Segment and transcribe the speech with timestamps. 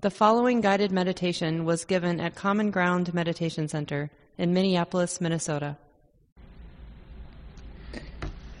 [0.00, 5.76] The following guided meditation was given at Common Ground Meditation Center in Minneapolis, Minnesota.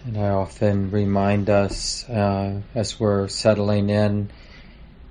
[0.04, 4.30] And I often remind us uh, as we're settling in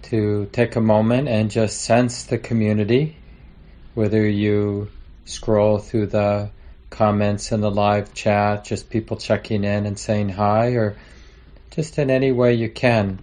[0.01, 3.15] to take a moment and just sense the community,
[3.93, 4.91] whether you
[5.23, 6.49] scroll through the
[6.89, 10.97] comments in the live chat, just people checking in and saying hi, or
[11.71, 13.17] just in any way you can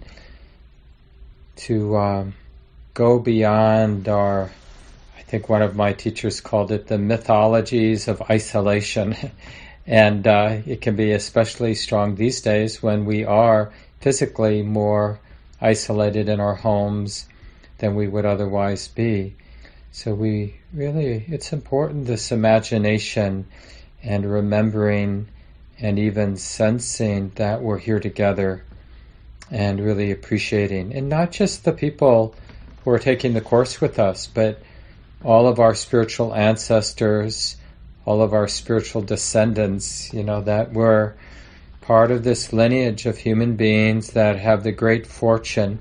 [1.55, 2.33] to um,
[2.95, 4.49] go beyond our,
[5.17, 9.15] I think one of my teachers called it the mythologies of isolation.
[9.85, 15.19] and uh, it can be especially strong these days when we are physically more
[15.61, 17.27] isolated in our homes
[17.77, 19.35] than we would otherwise be.
[19.91, 23.45] So we really, it's important this imagination
[24.01, 25.27] and remembering
[25.79, 28.63] and even sensing that we're here together
[29.51, 30.93] and really appreciating.
[30.93, 32.35] And not just the people
[32.85, 34.61] who are taking the course with us, but
[35.23, 37.57] all of our spiritual ancestors,
[38.05, 41.15] all of our spiritual descendants, you know, that were
[41.81, 45.79] part of this lineage of human beings that have the great fortune.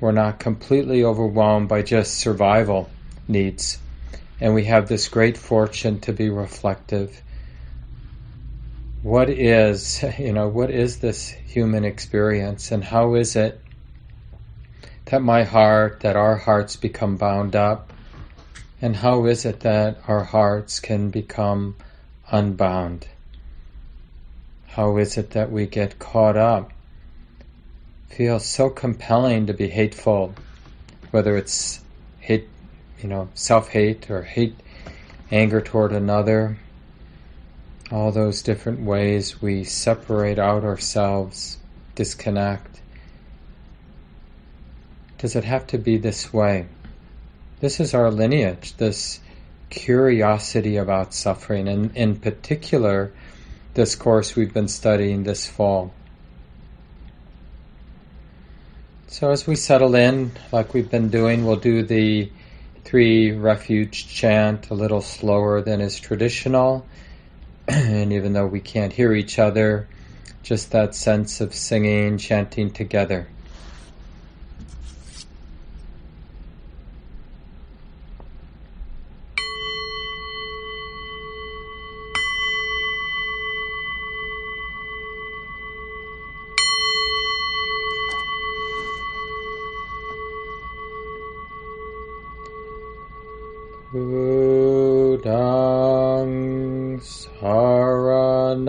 [0.00, 2.90] We're not completely overwhelmed by just survival
[3.28, 3.78] needs.
[4.40, 7.22] And we have this great fortune to be reflective.
[9.04, 13.61] What is, you know, what is this human experience and how is it
[15.12, 17.92] that my heart, that our hearts become bound up?
[18.80, 21.76] And how is it that our hearts can become
[22.30, 23.06] unbound?
[24.68, 26.72] How is it that we get caught up?
[28.08, 30.34] Feels so compelling to be hateful,
[31.10, 31.82] whether it's
[32.20, 32.48] hate
[33.02, 34.56] you know, self hate or hate,
[35.30, 36.56] anger toward another,
[37.90, 41.58] all those different ways we separate out ourselves,
[41.96, 42.81] disconnect.
[45.22, 46.66] Does it have to be this way?
[47.60, 49.20] This is our lineage, this
[49.70, 53.12] curiosity about suffering, and in particular,
[53.74, 55.94] this course we've been studying this fall.
[59.06, 62.28] So, as we settle in, like we've been doing, we'll do the
[62.82, 66.84] three refuge chant a little slower than is traditional.
[67.68, 69.86] and even though we can't hear each other,
[70.42, 73.28] just that sense of singing, chanting together.
[93.92, 95.28] Buddhang
[97.04, 98.62] saranang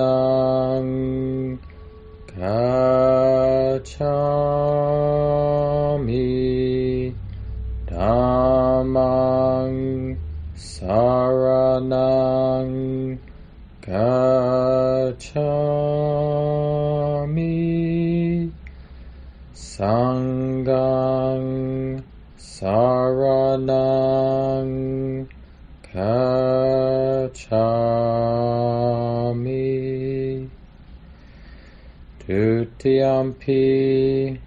[33.24, 34.38] Dutiyampi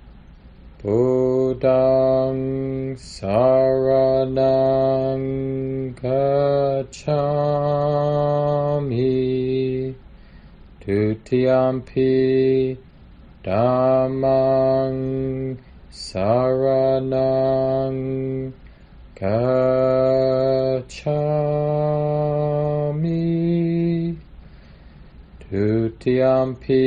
[0.82, 2.44] Buddhang
[2.96, 4.36] saranang
[5.96, 7.14] gacchami
[10.84, 12.76] Dutiyampi
[13.42, 15.00] Dhammang
[15.90, 17.22] saranang
[19.16, 19.56] gacchami
[25.50, 26.84] Dutiyampi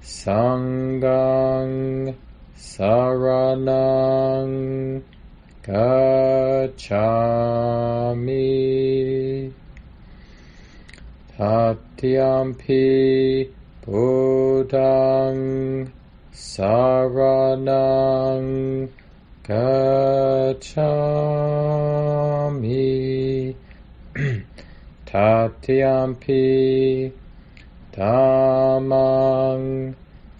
[0.00, 0.77] sanghang
[12.18, 13.46] Tatiyampi
[13.86, 15.38] Buddhang
[16.34, 17.68] saranang
[19.46, 20.74] gacchami
[25.06, 26.42] tatiyampi
[27.94, 29.66] dhammang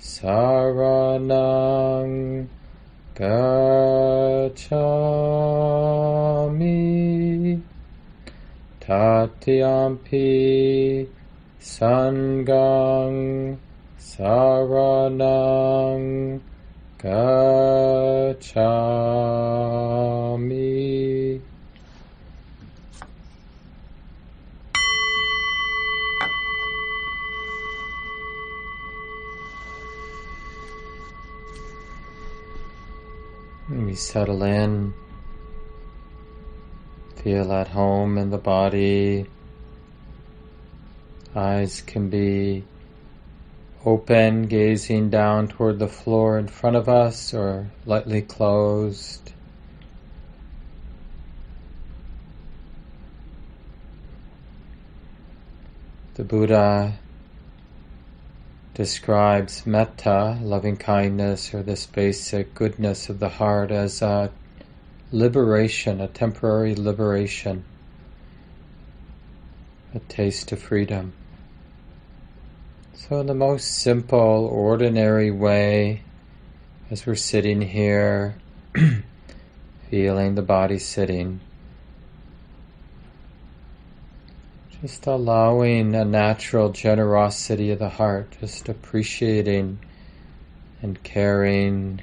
[0.00, 1.32] saranang
[3.14, 4.58] gacchami
[8.80, 10.28] tatiyampi
[11.60, 13.58] sanghang
[13.98, 15.26] saranang
[16.98, 17.48] gacchami.
[33.68, 34.94] We settle in
[37.28, 39.26] feel at home in the body.
[41.38, 42.64] Eyes can be
[43.84, 49.32] open, gazing down toward the floor in front of us, or lightly closed.
[56.14, 56.98] The Buddha
[58.74, 64.32] describes metta, loving kindness, or this basic goodness of the heart, as a
[65.12, 67.64] liberation, a temporary liberation,
[69.94, 71.12] a taste of freedom.
[72.98, 76.02] So, in the most simple, ordinary way,
[76.90, 78.34] as we're sitting here,
[79.88, 81.38] feeling the body sitting,
[84.82, 89.78] just allowing a natural generosity of the heart, just appreciating
[90.82, 92.02] and caring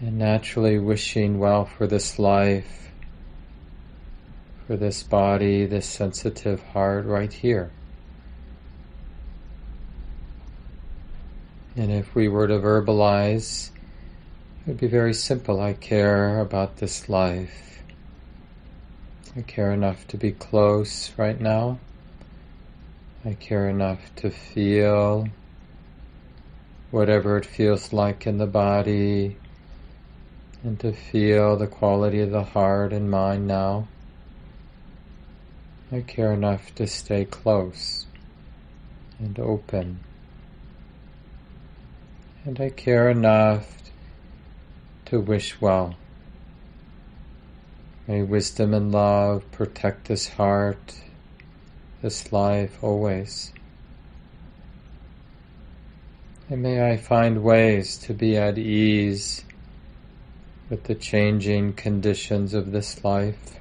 [0.00, 2.92] and naturally wishing well for this life,
[4.68, 7.72] for this body, this sensitive heart right here.
[11.76, 13.70] And if we were to verbalize,
[14.60, 15.60] it would be very simple.
[15.60, 17.82] I care about this life.
[19.36, 21.78] I care enough to be close right now.
[23.24, 25.28] I care enough to feel
[26.92, 29.36] whatever it feels like in the body
[30.62, 33.88] and to feel the quality of the heart and mind now.
[35.90, 38.06] I care enough to stay close
[39.18, 39.98] and open.
[42.46, 43.82] And I care enough
[45.06, 45.94] to wish well.
[48.06, 51.00] May wisdom and love protect this heart,
[52.02, 53.50] this life always.
[56.50, 59.42] And may I find ways to be at ease
[60.68, 63.58] with the changing conditions of this life.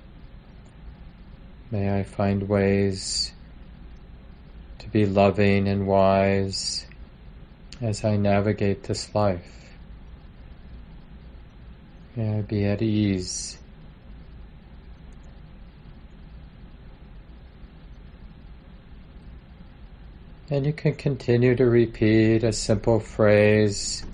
[1.71, 3.31] May I find ways
[4.79, 6.85] to be loving and wise
[7.83, 9.75] as I navigate this life.
[12.15, 13.57] May I be at ease.
[20.49, 24.05] And you can continue to repeat a simple phrase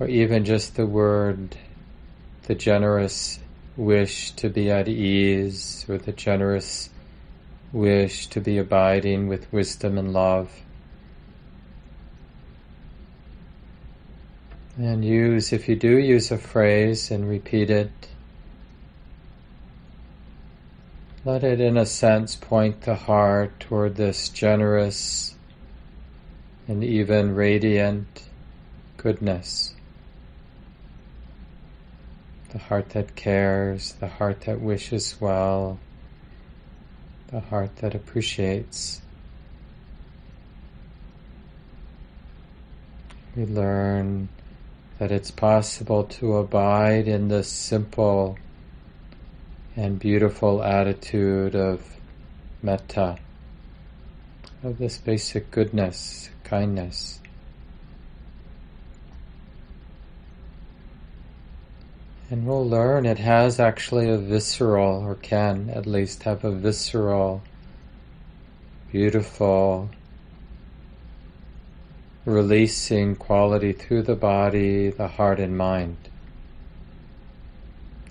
[0.00, 1.56] or even just the word,
[2.44, 3.40] the generous
[3.76, 6.88] wish to be at ease or the generous
[7.72, 10.50] wish to be abiding with wisdom and love.
[14.78, 17.90] And use, if you do use a phrase and repeat it,
[21.26, 25.34] let it in a sense point the heart toward this generous
[26.66, 28.22] and even radiant
[28.96, 29.74] goodness.
[32.50, 35.78] The heart that cares, the heart that wishes well,
[37.28, 39.02] the heart that appreciates.
[43.36, 44.28] We learn
[45.02, 48.38] that it's possible to abide in this simple
[49.74, 51.82] and beautiful attitude of
[52.62, 53.18] metta,
[54.62, 57.18] of this basic goodness, kindness.
[62.30, 67.42] And we'll learn it has actually a visceral, or can at least have a visceral,
[68.92, 69.90] beautiful,
[72.24, 75.96] releasing quality through the body, the heart, and mind.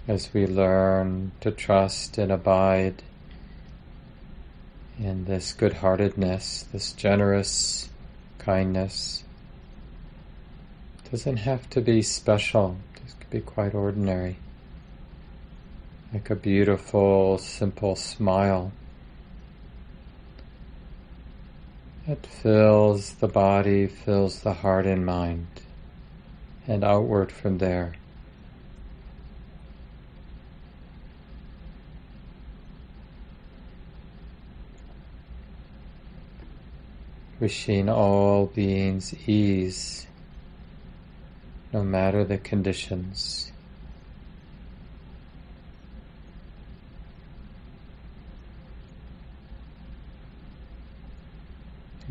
[0.08, 3.02] As we learn to trust and abide
[5.00, 7.90] in this good heartedness, this generous
[8.38, 9.24] kindness,
[11.06, 14.38] it doesn't have to be special, it could be quite ordinary.
[16.12, 18.74] Like a beautiful, simple smile
[22.12, 25.48] It fills the body, fills the heart and mind,
[26.68, 27.94] and outward from there.
[37.40, 40.06] Wishing all beings ease,
[41.72, 43.54] no matter the conditions.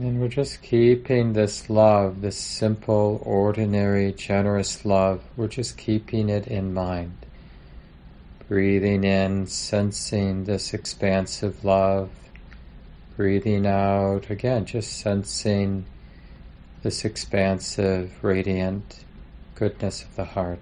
[0.01, 6.47] And we're just keeping this love, this simple, ordinary, generous love, we're just keeping it
[6.47, 7.19] in mind.
[8.49, 12.09] Breathing in, sensing this expansive love.
[13.19, 15.85] Breathing out, again, just sensing
[16.83, 19.05] this expansive, radiant
[19.55, 20.61] goodness of the heart.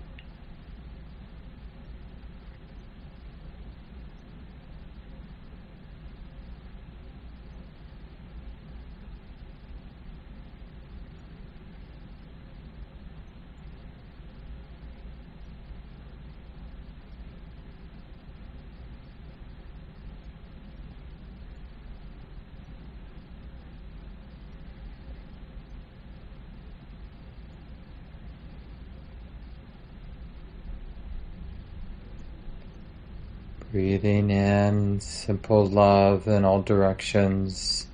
[33.71, 37.87] Breathing in simple love in all directions.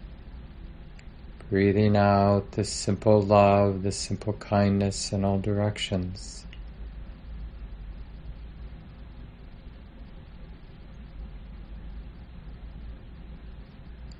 [1.50, 6.46] Breathing out the simple love, the simple kindness in all directions.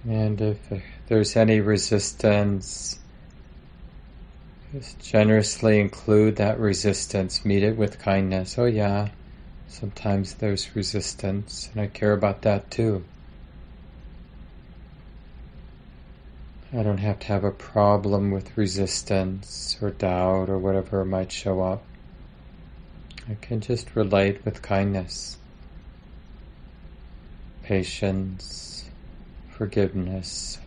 [0.09, 0.59] And if
[1.07, 2.99] there's any resistance,
[4.73, 8.59] just generously include that resistance, meet it with kindness.
[8.59, 9.09] Oh, yeah,
[9.69, 13.05] sometimes there's resistance, and I care about that too.
[16.73, 21.63] I don't have to have a problem with resistance or doubt or whatever might show
[21.63, 21.85] up.
[23.29, 25.39] I can just relate with kindness,
[27.63, 28.91] patience,
[29.51, 30.59] forgiveness,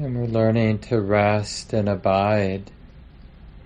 [0.00, 2.70] And we're learning to rest and abide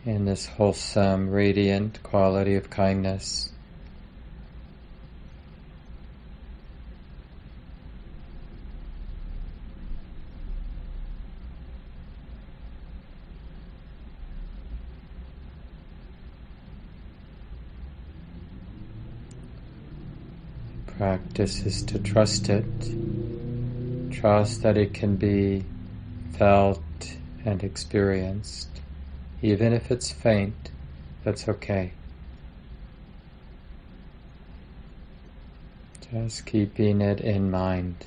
[0.05, 3.53] in this wholesome, radiant quality of kindness.
[20.99, 22.65] Practice is to trust it.
[24.11, 25.65] Trust that it can be
[26.37, 26.83] felt
[27.45, 28.69] and experienced.
[29.43, 30.71] Even if it's faint,
[31.23, 31.93] that's okay.
[36.11, 38.07] Just keeping it in mind.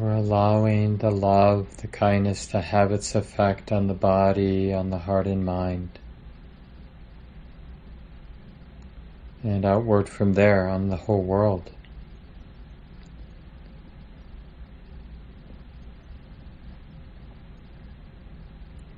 [0.00, 4.96] We're allowing the love, the kindness to have its effect on the body, on the
[4.96, 5.90] heart and mind.
[9.42, 11.70] And outward from there on the whole world.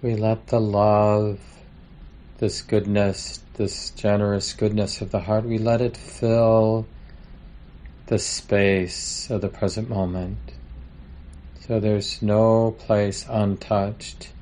[0.02, 1.40] We let the love,
[2.38, 6.86] this goodness, this generous goodness of the heart, we let it fill
[8.06, 10.38] the space of the present moment.
[11.66, 14.32] So there's no place untouched.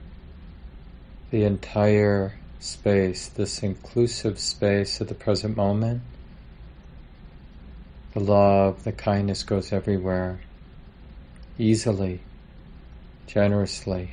[1.31, 6.01] The entire space, this inclusive space of the present moment,
[8.15, 10.41] the love, the kindness goes everywhere,
[11.59, 12.21] easily,
[13.27, 14.13] generously.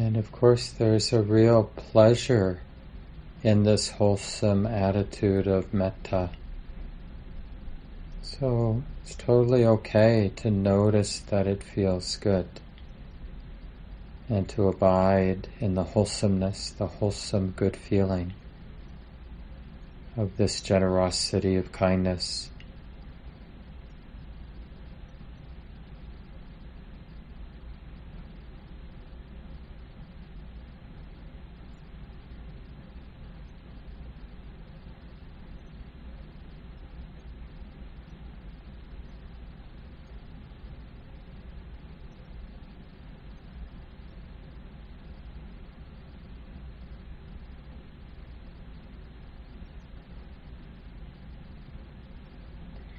[0.00, 2.62] And of course, there's a real pleasure
[3.42, 6.30] in this wholesome attitude of metta.
[8.22, 12.48] So it's totally okay to notice that it feels good
[14.30, 18.32] and to abide in the wholesomeness, the wholesome good feeling
[20.16, 22.48] of this generosity of kindness.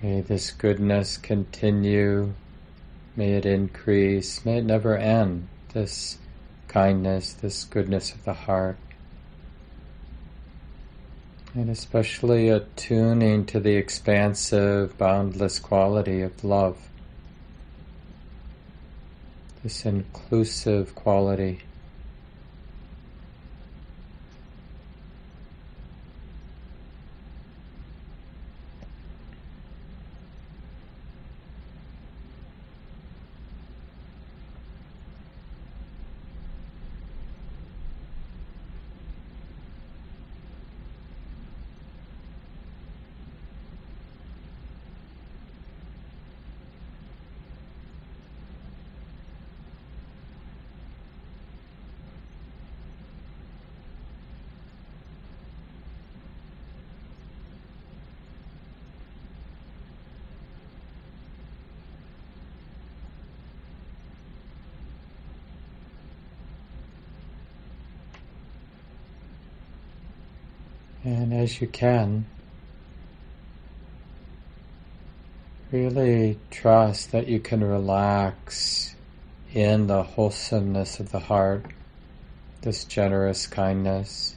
[0.01, 2.33] May this goodness continue.
[3.15, 4.43] May it increase.
[4.43, 5.47] May it never end.
[5.73, 6.17] This
[6.67, 8.77] kindness, this goodness of the heart.
[11.53, 16.77] And especially attuning to the expansive, boundless quality of love.
[19.61, 21.59] This inclusive quality.
[71.03, 72.25] And as you can,
[75.71, 78.95] really trust that you can relax
[79.53, 81.65] in the wholesomeness of the heart,
[82.61, 84.35] this generous kindness.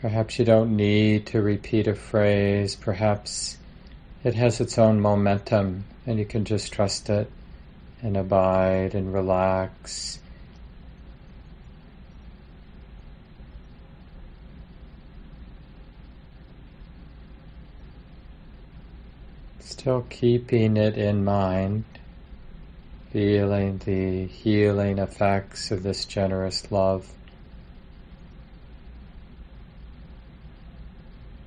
[0.00, 3.58] Perhaps you don't need to repeat a phrase, perhaps
[4.24, 7.30] it has its own momentum and you can just trust it
[8.02, 10.18] and abide and relax
[19.66, 21.82] Still keeping it in mind,
[23.10, 27.12] feeling the healing effects of this generous love.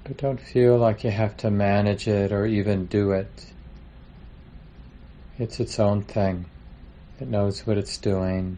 [0.03, 3.53] But don't feel like you have to manage it or even do it.
[5.38, 6.45] It's its own thing.
[7.21, 8.58] It knows what it's doing.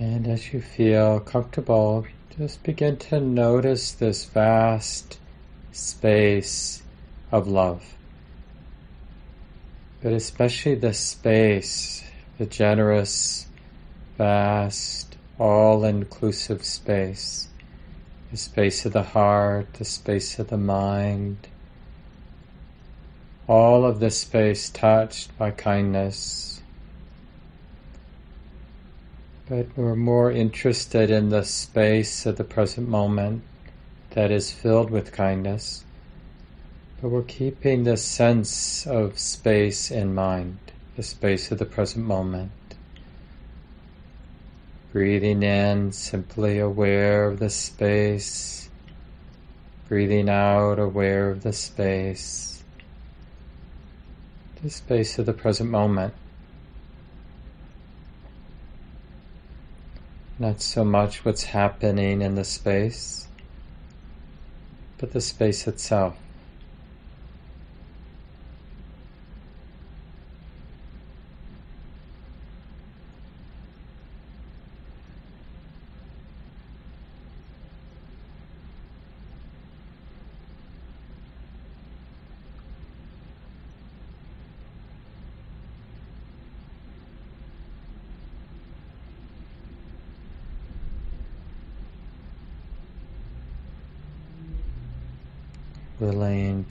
[0.00, 2.06] And as you feel comfortable,
[2.38, 5.18] just begin to notice this vast
[5.72, 6.84] space
[7.32, 7.96] of love.
[10.00, 12.04] But especially the space,
[12.38, 13.46] the generous,
[14.16, 17.48] vast, all-inclusive space.
[18.30, 21.48] The space of the heart, the space of the mind.
[23.48, 26.57] All of this space touched by kindness,
[29.48, 33.42] but we're more interested in the space of the present moment
[34.10, 35.84] that is filled with kindness.
[37.00, 40.58] But we're keeping the sense of space in mind,
[40.96, 42.50] the space of the present moment.
[44.92, 48.68] Breathing in, simply aware of the space.
[49.88, 52.62] Breathing out, aware of the space.
[54.62, 56.12] The space of the present moment.
[60.40, 63.26] Not so much what's happening in the space,
[64.98, 66.16] but the space itself.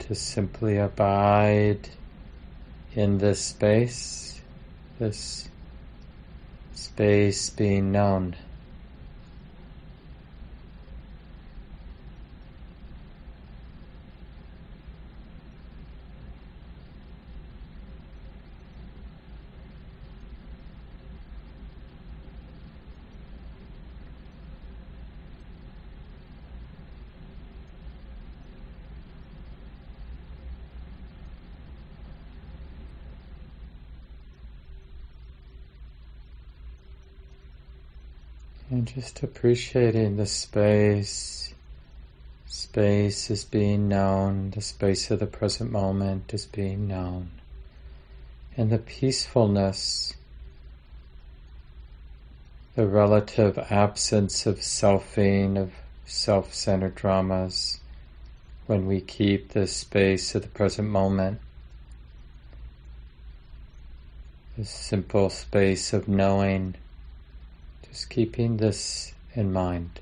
[0.08, 1.90] To simply abide
[2.94, 4.40] in this space,
[4.98, 5.50] this
[6.72, 8.34] space being known.
[38.70, 41.54] And just appreciating the space.
[42.46, 47.30] Space is being known, the space of the present moment is being known.
[48.58, 50.12] And the peacefulness,
[52.74, 55.72] the relative absence of selfing, of
[56.04, 57.80] self centered dramas,
[58.66, 61.40] when we keep this space of the present moment.
[64.58, 66.74] The simple space of knowing
[67.90, 70.00] just keeping this in mind.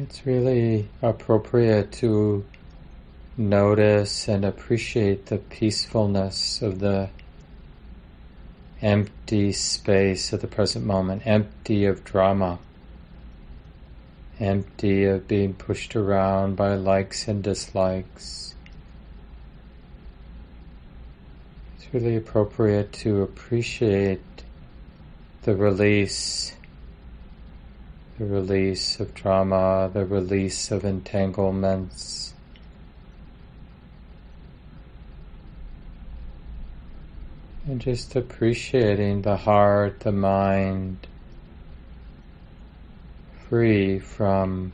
[0.00, 2.46] It's really appropriate to
[3.36, 7.10] notice and appreciate the peacefulness of the
[8.80, 12.58] empty space of the present moment, empty of drama,
[14.40, 18.54] empty of being pushed around by likes and dislikes.
[21.76, 24.20] It's really appropriate to appreciate
[25.42, 26.54] the release
[28.22, 32.34] the release of trauma, the release of entanglements.
[37.66, 41.08] And just appreciating the heart, the mind,
[43.48, 44.72] free from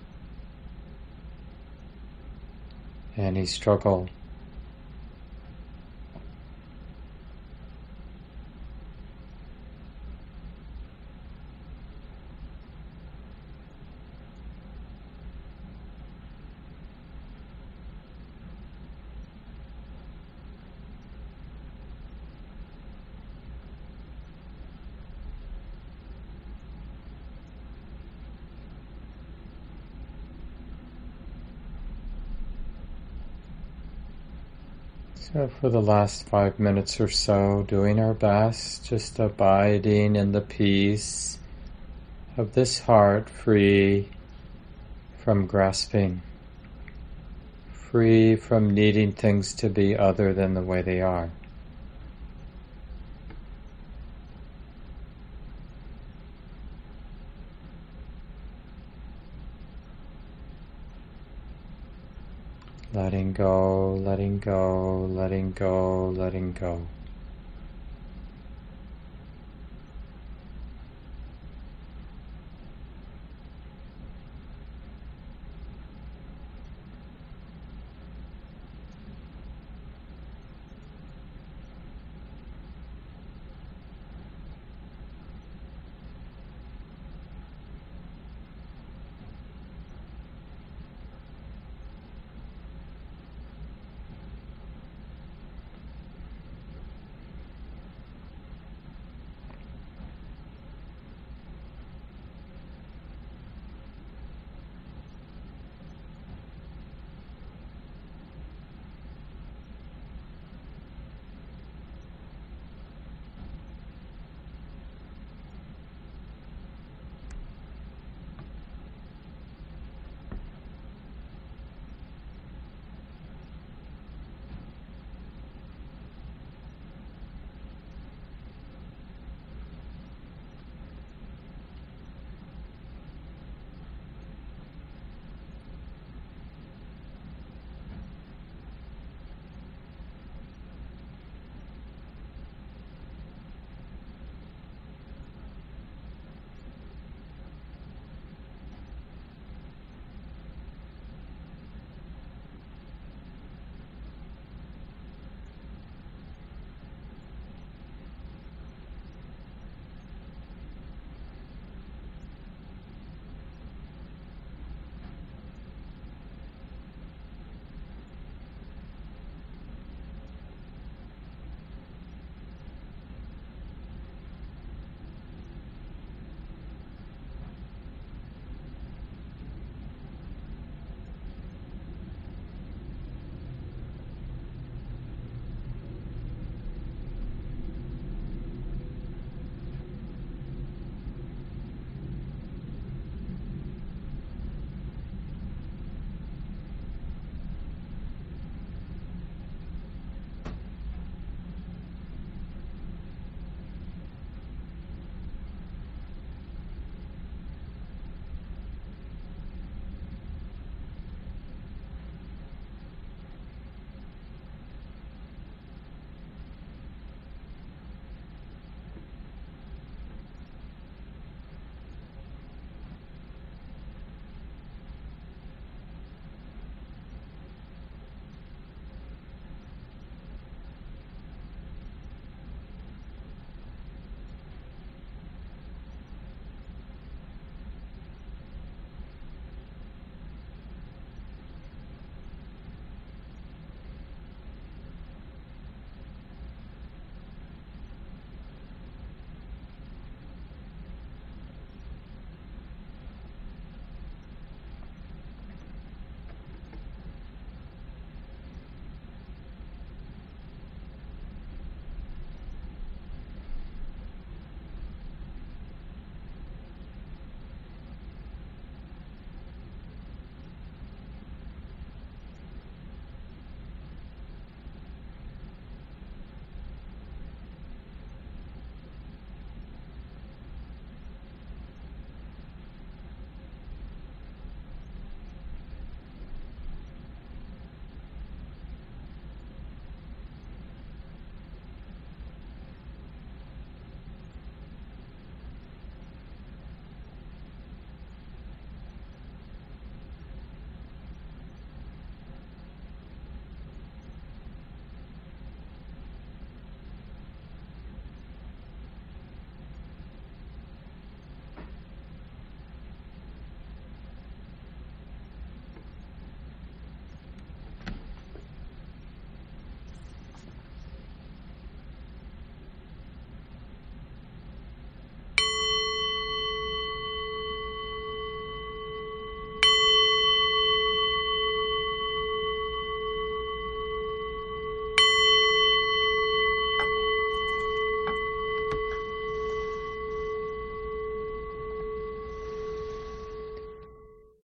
[3.16, 4.10] any struggle.
[35.32, 40.40] So, for the last five minutes or so, doing our best, just abiding in the
[40.40, 41.38] peace
[42.38, 44.08] of this heart, free
[45.18, 46.22] from grasping,
[47.70, 51.28] free from needing things to be other than the way they are.
[62.98, 66.97] Letting go, letting go, letting go, letting go.